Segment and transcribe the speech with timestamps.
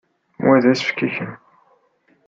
[0.45, 1.33] Wa d asefk i kemm.